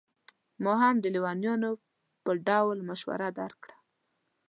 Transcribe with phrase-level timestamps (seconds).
[0.63, 1.71] ما هم د لېونیانو
[2.23, 3.75] په ډول مشوره درکړه.